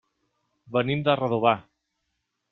[0.77, 1.51] Venim de Redovà.